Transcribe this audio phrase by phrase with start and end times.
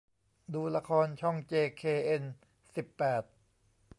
[0.53, 2.23] ดูละครช่องเจเคเอ็น
[2.75, 3.23] สิบแปด